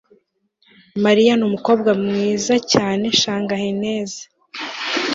Mariya 1.03 1.33
numukobwa 1.37 1.89
mwiza 2.01 2.55
cyane 2.71 3.05
shanghainese 3.21 4.23